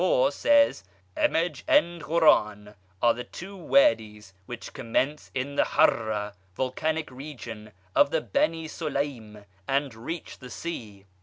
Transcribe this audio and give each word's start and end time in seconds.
294, 0.01 0.31
says: 0.31 0.83
Amaj 1.15 1.61
and 1.67 2.01
Ghoran 2.01 2.73
are 3.03 3.21
two 3.21 3.55
Wadies 3.55 4.33
which 4.47 4.73
commence 4.73 5.29
in 5.35 5.57
the 5.57 5.63
Harra 5.63 6.33
(volcanic 6.55 7.11
region) 7.11 7.71
of 7.93 8.09
the 8.09 8.19
Beni 8.21 8.67
Solaym, 8.67 9.45
and 9.67 9.93
reach 9.93 10.39
the 10.39 10.49
sea. 10.49 11.05